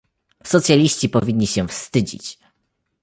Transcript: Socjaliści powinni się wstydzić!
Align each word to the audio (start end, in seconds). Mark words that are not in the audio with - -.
Socjaliści 0.43 1.09
powinni 1.09 1.47
się 1.47 1.67
wstydzić! 1.67 2.39